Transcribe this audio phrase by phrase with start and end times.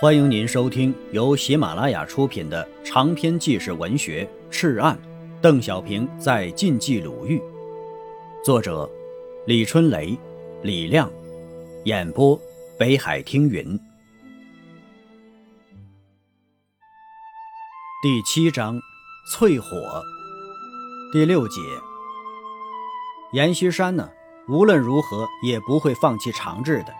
[0.00, 4.96] 欢迎您收听由喜马拉雅出品的长篇纪实文学《赤案》，
[5.40, 7.42] 邓小平在晋冀鲁豫，
[8.44, 8.88] 作者
[9.44, 10.16] 李春雷、
[10.62, 11.10] 李亮，
[11.84, 12.40] 演播
[12.78, 13.76] 北海听云。
[18.00, 18.80] 第七章，
[19.34, 20.00] 淬火。
[21.12, 21.60] 第六节，
[23.32, 24.08] 阎锡山呢，
[24.46, 26.94] 无论如何也不会放弃长治的，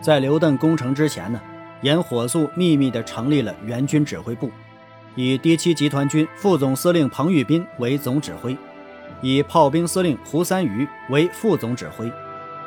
[0.00, 1.38] 在刘邓攻城之前呢。
[1.82, 4.50] 沿火速秘密地成立了援军指挥部，
[5.14, 8.56] 以第七集团军副总司令彭玉斌为总指挥，
[9.20, 12.10] 以炮兵司令胡三余为副总指挥，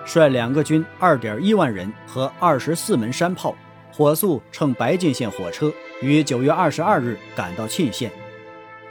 [0.06, 3.56] 率两个军二点一万人和二十四门山炮，
[3.92, 5.72] 火速乘白晋线火车
[6.02, 8.12] 于九月二十二日赶到沁县。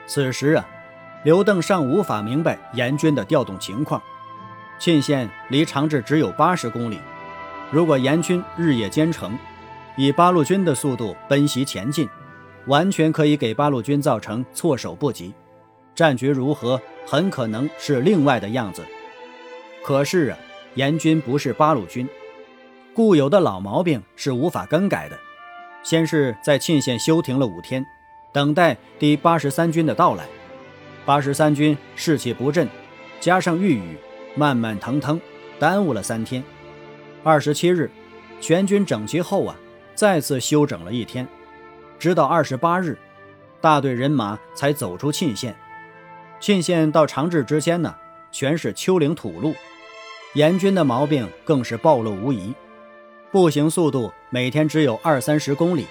[0.06, 0.66] 此时啊，
[1.22, 4.02] 刘邓尚无法明白严军的调动情况。
[4.78, 6.98] 沁县离长治只有八十公里，
[7.70, 9.38] 如果严军日夜兼程。
[9.96, 12.08] 以八路军的速度奔袭前进，
[12.66, 15.32] 完全可以给八路军造成措手不及，
[15.94, 18.84] 战局如何很可能是另外的样子。
[19.82, 20.38] 可是啊，
[20.74, 22.06] 严军不是八路军，
[22.92, 25.18] 固有的老毛病是无法更改的。
[25.82, 27.86] 先是在沁县休停了五天，
[28.32, 30.26] 等待第八十三军的到来。
[31.06, 32.68] 八十三军士气不振，
[33.20, 33.96] 加上遇雨，
[34.34, 35.18] 慢慢腾腾，
[35.58, 36.42] 耽误了三天。
[37.22, 37.88] 二十七日，
[38.40, 39.56] 全军整齐后啊。
[39.96, 41.26] 再次休整了一天，
[41.98, 42.98] 直到二十八日，
[43.62, 45.56] 大队人马才走出沁县。
[46.38, 47.96] 沁县到长治之间呢，
[48.30, 49.54] 全是丘陵土路，
[50.34, 52.54] 严军的毛病更是暴露无遗。
[53.32, 55.86] 步行速度每天只有二三十公里，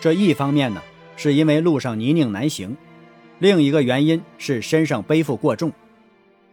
[0.00, 0.80] 这一方面呢，
[1.16, 2.76] 是因为路上泥泞难行；
[3.40, 5.72] 另一个原因是身上背负过重。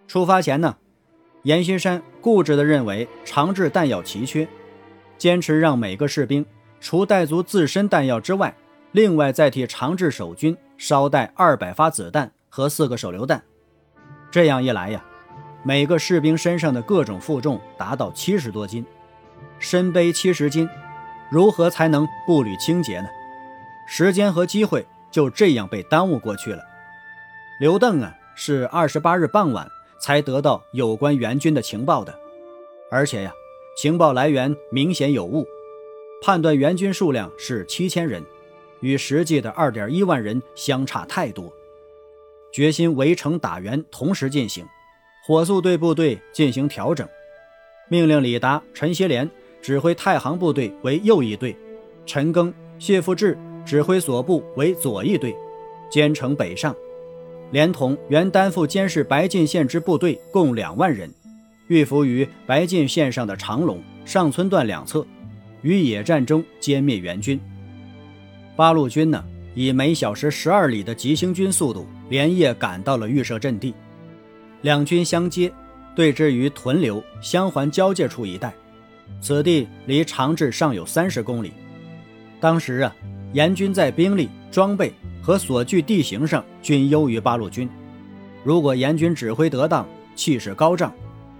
[0.07, 0.75] 出发前呢，
[1.43, 4.47] 阎锡山固执地认为长治弹药奇缺，
[5.19, 6.43] 坚持让每个士兵。
[6.81, 8.53] 除带足自身弹药之外，
[8.91, 13.41] 另外再替长治守军捎带二百发子弹和四个手榴弹。
[14.31, 15.05] 这样一来呀，
[15.63, 18.83] 每个士兵身上的各种负重达到七十多斤，
[19.59, 20.67] 身背七十斤，
[21.29, 23.07] 如何才能步履清洁呢？
[23.87, 26.63] 时间和机会就这样被耽误过去了。
[27.59, 29.67] 刘邓啊，是二十八日傍晚
[29.99, 32.17] 才得到有关援军的情报的，
[32.89, 33.31] 而且呀，
[33.77, 35.45] 情报来源明显有误。
[36.23, 38.23] 判断援军数量是七千人，
[38.79, 41.51] 与实际的二点一万人相差太多。
[42.53, 44.63] 决心围城打援同时进行，
[45.25, 47.07] 火速对部队进行调整，
[47.89, 49.27] 命令李达、陈锡联
[49.63, 51.57] 指挥太行部队为右翼队，
[52.05, 55.35] 陈赓、谢富治指挥所部为左翼队，
[55.89, 56.75] 兼程北上，
[57.49, 61.11] 连同原担负监视白晋县之部队共两万人，
[61.67, 65.03] 预伏于白晋线上的长龙、上村段两侧。
[65.61, 67.39] 于野战中歼灭援军。
[68.55, 69.23] 八路军呢，
[69.55, 73.73] 以每小时十二里的急行军速度，连夜赶到了预设阵地。
[74.61, 75.51] 两军相接，
[75.95, 78.53] 对峙于屯留襄环交界处一带。
[79.19, 81.51] 此地离长治尚有三十公里。
[82.39, 82.95] 当时啊，
[83.33, 87.69] 严军在兵力、装备和所据地形上均优于八路军。
[88.43, 90.93] 如果严军指挥得当，气势高涨，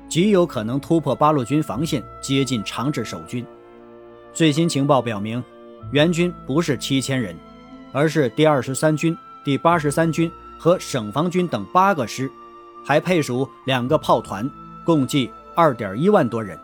[0.08, 3.46] 极有可能突破八路军防线，接近长治守军。
[4.34, 5.44] 最新情报表明，
[5.92, 7.36] 援军不是七千人，
[7.92, 12.32] 而是第二十三军、第八十三军和省防军等八个师，
[12.86, 14.50] 还配属两个炮团，
[14.86, 16.58] 共计二点一万多人。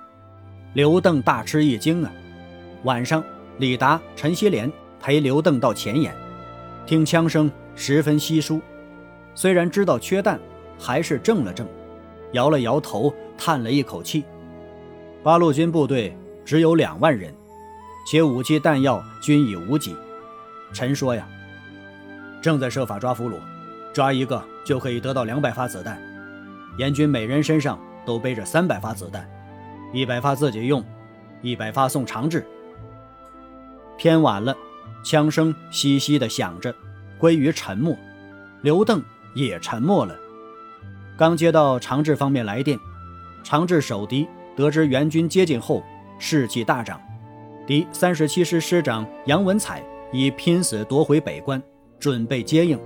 [0.73, 2.11] 刘邓大吃一惊啊！
[2.83, 3.21] 晚上，
[3.57, 6.15] 李达、陈锡联陪刘邓到前沿，
[6.85, 8.61] 听枪声十分稀疏，
[9.35, 10.39] 虽然知道缺弹，
[10.79, 11.67] 还是怔了怔，
[12.31, 14.23] 摇了摇头，叹了一口气。
[15.21, 17.33] 八路军部队只有两万人。
[18.09, 19.93] 且武器弹药均已无几，
[20.71, 21.27] 臣说呀，
[22.41, 23.33] 正在设法抓俘虏，
[23.91, 26.01] 抓一个就可以得到两百发子弹。
[26.77, 29.29] 严军每人身上都背着三百发子弹，
[29.93, 30.81] 一百发自己用，
[31.41, 32.47] 一百发送长治。
[33.97, 34.55] 天晚了，
[35.03, 36.73] 枪声稀稀的响着，
[37.17, 37.93] 归于沉默。
[38.61, 39.03] 刘邓
[39.35, 40.15] 也沉默了。
[41.17, 42.79] 刚接到长治方面来电，
[43.43, 45.83] 长治守敌得知援军接近后，
[46.19, 46.97] 士气大涨。
[47.67, 49.83] 第三十七师师长杨文彩
[50.13, 51.61] 已拼死夺回北关，
[51.99, 52.79] 准备接应。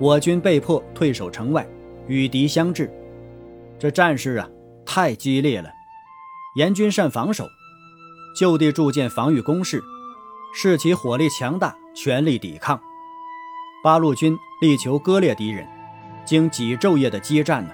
[0.00, 1.64] 我军被迫退守城外，
[2.08, 2.90] 与敌相峙。
[3.78, 4.50] 这战事啊，
[4.84, 5.70] 太激烈了。
[6.56, 7.46] 严军善防守，
[8.36, 9.80] 就地筑建防御工事，
[10.52, 12.80] 士其火力强大，全力抵抗。
[13.84, 15.64] 八路军力求割裂敌人，
[16.24, 17.72] 经几昼夜的激战呢，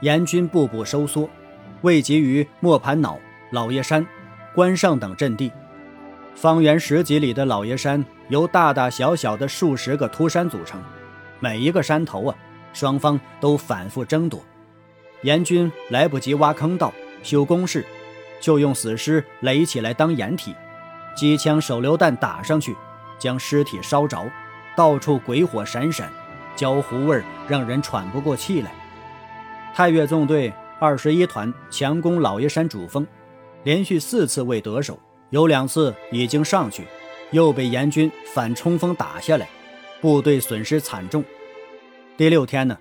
[0.00, 1.30] 严军步步收缩，
[1.82, 3.20] 未及于磨盘脑、
[3.52, 4.04] 老爷山、
[4.52, 5.52] 关上等阵地。
[6.34, 10.82] 方圆十几里的老爷山由大大小小的数十个秃山组成，
[11.38, 12.34] 每一个山头啊，
[12.72, 14.40] 双方都反复争夺。
[15.22, 16.92] 严军来不及挖坑道、
[17.22, 17.84] 修工事，
[18.40, 20.54] 就用死尸垒起来当掩体，
[21.14, 22.74] 机枪手榴弹打上去，
[23.18, 24.26] 将尸体烧着，
[24.74, 26.10] 到处鬼火闪闪，
[26.56, 28.72] 焦糊味儿让人喘不过气来。
[29.74, 33.06] 太岳纵队二十一团强攻老爷山主峰，
[33.64, 34.98] 连续四次未得手，
[35.30, 36.84] 有两次已经上去，
[37.30, 39.48] 又被严军反冲锋打下来，
[40.00, 41.24] 部队损失惨重。
[42.16, 42.76] 第六天呢，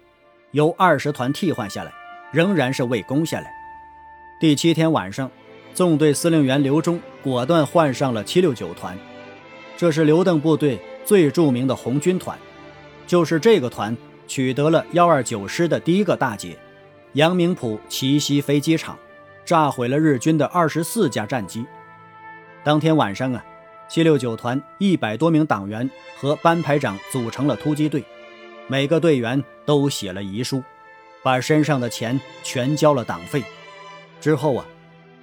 [0.51, 1.93] 由二十团替换下来。
[2.31, 3.51] 仍然是未攻下来。
[4.39, 5.31] 第七天晚上，
[5.73, 8.95] 纵队司令员刘忠果断换上了七六九团，
[9.75, 12.37] 这是刘邓部队最著名的红军团，
[13.07, 13.97] 就是这个团
[14.27, 16.55] 取得了幺二九师的第一个大捷——
[17.13, 18.95] 杨明浦奇袭飞机场，
[19.43, 21.65] 炸毁了日军的二十四架战机。
[22.63, 23.43] 当天晚上啊，
[23.87, 28.03] 七六九团一百多名党员和班排长组成了突击队，
[28.67, 30.61] 每个队员都写了遗书。
[31.21, 33.43] 把身上的钱全交了党费，
[34.21, 34.65] 之后啊，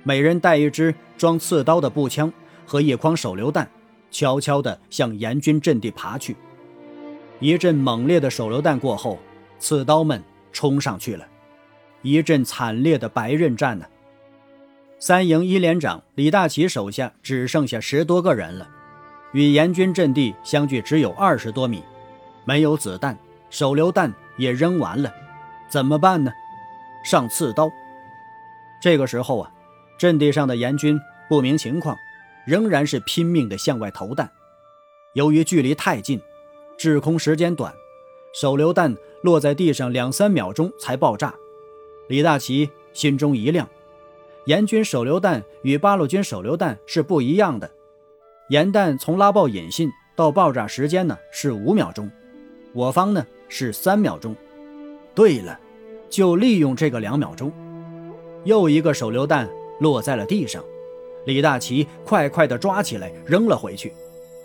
[0.02, 2.30] 每人带一支装刺刀的步枪
[2.66, 3.66] 和一筐手榴弹，
[4.10, 6.36] 悄悄地向严军阵地爬去。
[7.40, 9.18] 一阵猛烈的手榴弹过后，
[9.58, 10.22] 刺刀们
[10.52, 11.26] 冲上去了，
[12.02, 13.86] 一阵惨烈的白刃战呢。
[14.98, 18.66] 三营一连长李大奇手下只剩下十多个人了，
[19.32, 21.82] 与严军阵地相距只有二十多米，
[22.44, 23.16] 没有子弹，
[23.50, 25.12] 手榴弹也扔完了。
[25.68, 26.32] 怎么办呢？
[27.04, 27.70] 上刺刀。
[28.80, 29.52] 这个时候啊，
[29.98, 31.94] 阵地上的严军不明情况，
[32.46, 34.30] 仍然是拼命的向外投弹。
[35.12, 36.20] 由于距离太近，
[36.78, 37.72] 滞空时间短，
[38.32, 41.34] 手榴弹落在地上两三秒钟才爆炸。
[42.08, 43.68] 李大奇心中一亮，
[44.46, 47.68] 阎军手榴弹与八路军手榴弹是不一样的，
[48.48, 52.08] 盐弹从拉爆引信到爆炸时间呢是五秒钟，
[52.72, 54.36] 我方呢是三秒钟。
[55.16, 55.58] 对了，
[56.08, 57.52] 就利用这个两秒钟，
[58.44, 59.50] 又一个手榴弹
[59.80, 60.62] 落在了地上，
[61.24, 63.92] 李大奇快快地抓起来扔了回去，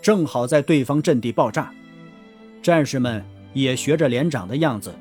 [0.02, 1.72] 正好在对方阵地爆炸。
[2.60, 4.92] 战士们也学着连长的样子，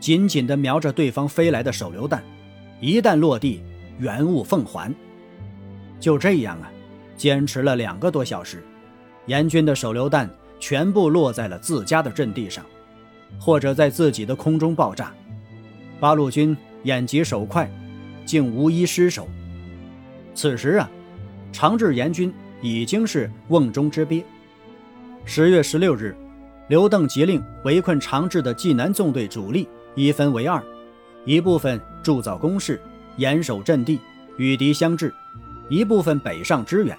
[0.00, 2.24] 紧紧地瞄着对方飞来的手榴弹，
[2.80, 3.62] 一旦落地，
[3.98, 4.94] 原物奉还。
[6.00, 6.70] 就这样啊，
[7.16, 8.62] 坚持了两个多小时，
[9.26, 12.64] 严军的手榴弹全部落在了自家的阵地上。
[13.38, 15.12] 或者在自己的空中爆炸，
[16.00, 17.70] 八路军眼疾手快，
[18.24, 19.28] 竟无一失手。
[20.34, 20.90] 此时啊，
[21.52, 24.24] 长治严军已经是瓮中之鳖。
[25.26, 26.16] 十月十六日，
[26.68, 30.64] 刘邓急令围困长治的冀南纵队主力一分为二，
[31.26, 32.80] 一部分铸造工事，
[33.18, 34.00] 严守阵地，
[34.36, 35.12] 与敌相峙；
[35.68, 36.96] 一部分北上支援。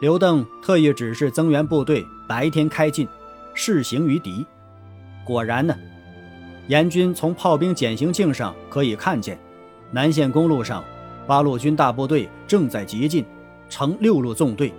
[0.00, 3.08] 刘邓特意指示增援部队白天开进，
[3.54, 4.44] 示行于敌。
[5.24, 5.74] 果然呢，
[6.66, 9.38] 严军从炮兵减行镜上可以看见，
[9.92, 10.82] 南线公路上，
[11.26, 13.24] 八路军大部队正在急进，
[13.68, 14.72] 呈六路纵队，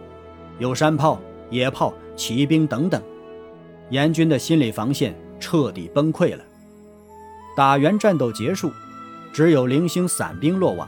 [0.59, 3.01] 有山炮、野炮、骑兵等等。
[3.89, 6.43] 严军的心理防线彻底崩溃了。
[7.55, 8.71] 打援战斗结束，
[9.33, 10.87] 只有零星散兵落网。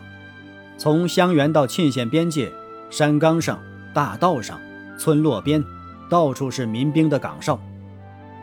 [0.78, 2.52] 从襄垣到沁县边界，
[2.90, 3.60] 山岗上、
[3.94, 4.60] 大道上、
[4.98, 5.64] 村落边，
[6.10, 7.60] 到处是民兵的岗哨。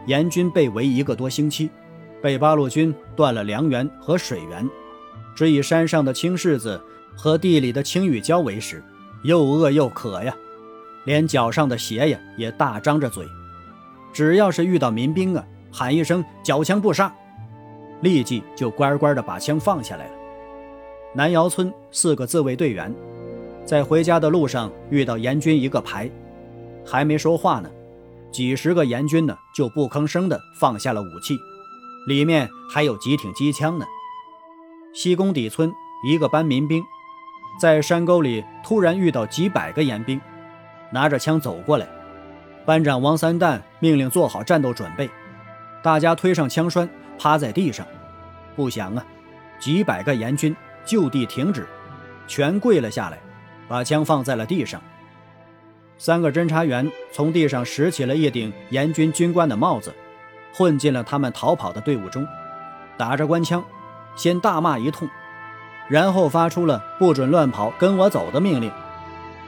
[0.07, 1.71] 严军被围一个多星期，
[2.23, 4.69] 被八路军断了粮源和水源，
[5.35, 6.81] 只以山上的青柿子
[7.17, 8.83] 和地里的青玉椒为食，
[9.23, 10.35] 又饿又渴呀，
[11.05, 13.27] 连脚上的鞋呀也大张着嘴。
[14.13, 17.15] 只要是遇到民兵啊，喊一声“缴枪不杀”，
[18.01, 20.13] 立即就乖乖的把枪放下来了。
[21.13, 22.95] 南窑村四个自卫队员，
[23.65, 26.11] 在回家的路上遇到严军一个排，
[26.87, 27.71] 还没说话呢。
[28.31, 31.37] 几十个严军呢，就不吭声的放下了武器，
[32.07, 33.85] 里面还有几挺机枪呢。
[34.95, 35.73] 西宫底村
[36.07, 36.83] 一个班民兵，
[37.61, 40.21] 在山沟里突然遇到几百个严兵，
[40.93, 41.89] 拿着枪走过来。
[42.65, 45.11] 班长王三蛋命令做好战斗准备，
[45.83, 46.89] 大家推上枪栓，
[47.21, 47.87] 趴在地上。
[48.57, 49.05] 不想啊，
[49.59, 51.67] 几百个严军就地停止，
[52.27, 53.19] 全跪了下来，
[53.69, 54.81] 把枪放在了地上。
[55.99, 59.95] 三个侦察员从地上拾起了一顶严军军官的帽子，
[60.55, 62.27] 混进了他们逃跑的队伍中，
[62.97, 63.63] 打着官腔，
[64.17, 65.07] 先大骂一通，
[65.89, 68.73] 然后发出了“不准乱跑，跟我走”的命令。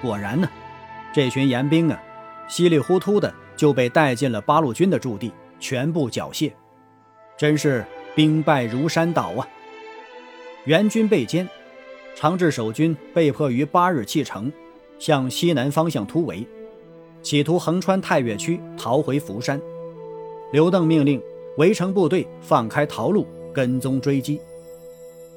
[0.02, 0.48] 果然呢，
[1.10, 1.98] 这群严兵啊，
[2.48, 6.52] 稀里糊涂的就被带进了八路军的驻地，全部缴械，
[7.42, 7.84] 真是
[8.14, 9.48] 兵败如山倒啊！
[10.64, 11.44] 援军被歼，
[12.14, 14.52] 长治守军被迫于八日弃城。
[14.96, 16.46] 向西南方向突围，
[17.20, 19.60] 企图横穿太岳区逃回福山。
[20.52, 21.20] 刘邓命令
[21.58, 24.40] 围城部队放开逃路，跟踪追击。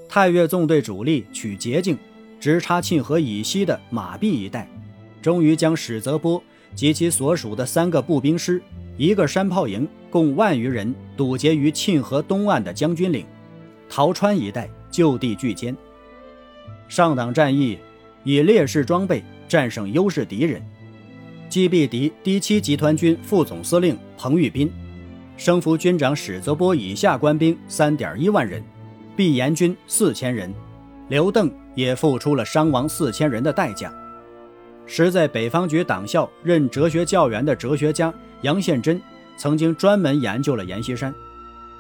[0.08, 1.98] 太岳纵队主力取捷径，
[2.40, 4.70] 直插沁河以西的马壁一带，
[5.24, 6.40] 终于将史泽波
[6.76, 8.62] 及其所属的三个步兵师、
[8.98, 13.26] 一个山炮营，共万余人堵截于沁河东岸的将军岭、
[13.90, 15.76] 桃川一带，就地拒歼。
[16.88, 17.78] 上党战役
[18.24, 20.62] 以劣势装备战胜优势敌人，
[21.50, 24.72] 击毙敌第七集团军副总司令彭玉斌，
[25.36, 28.64] 升俘军长史泽波以下官兵三点一万人。
[29.18, 30.54] 毕延军四千人，
[31.08, 33.94] 刘邓也付出了伤亡四千人的代价。
[34.86, 39.02] 时在北方局党校任哲学教员的哲学家杨宪珍，
[39.38, 41.14] 曾经专门研究了阎锡山，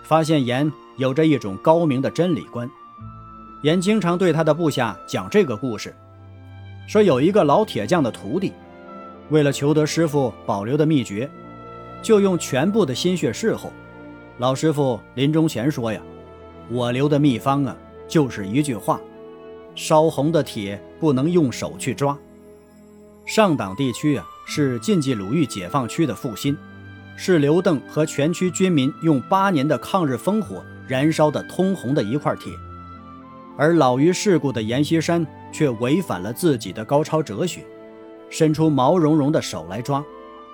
[0.03, 2.69] 发现阎有着一种高明的真理观。
[3.63, 5.95] 阎经常对他的部下讲这个故事，
[6.87, 8.53] 说有一个老铁匠的徒弟，
[9.29, 11.29] 为了求得师傅保留的秘诀，
[12.01, 13.71] 就用全部的心血侍候。
[14.37, 16.01] 老师傅临终前说呀。
[16.69, 18.99] 我留的秘方啊，就是一句话：
[19.75, 22.17] 烧红的铁不能用手去抓。
[23.25, 26.55] 上党地区啊，是晋冀鲁豫解放区的复兴，
[27.17, 32.53] 是刘邓和全区军民用八年的抗日烽火燃烧的通红的一块铁。
[33.57, 37.65] 而老于世故的阎锡山却违反了自己的高超哲学，
[38.29, 40.03] 伸出毛茸茸的手来抓，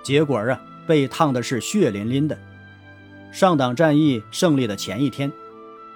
[0.01, 2.37] 结果啊，被烫的是血淋淋的。
[3.31, 5.31] 上党战役胜利的前一天。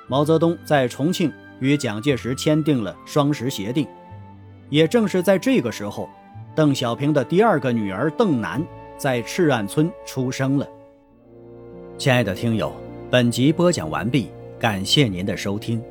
[0.08, 3.88] 毛泽东在重庆与蒋介石签订了双十协定，
[4.70, 6.08] 也正是在这个时候，
[6.56, 8.66] 邓小平的第二个女儿邓楠
[8.98, 10.66] 在赤岸村出生了。
[11.98, 12.74] 亲爱的听友，
[13.12, 15.84] 本集播讲完毕，感谢您的收听。